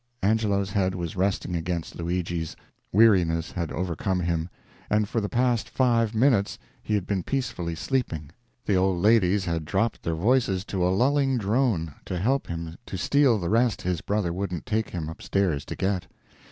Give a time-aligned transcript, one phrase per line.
[0.23, 2.55] Angelo's head was resting against Luigi's;
[2.91, 4.49] weariness had overcome him,
[4.89, 8.31] and for the past five minutes he had been peacefully sleeping.
[8.65, 12.97] The old ladies had dropped their voices to a lulling drone, to help him to
[12.97, 16.07] steal the rest his brother wouldn't take him up stairs to get.